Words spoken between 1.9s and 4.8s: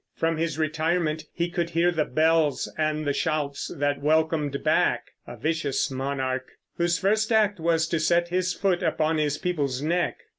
the bells and the shouts that welcomed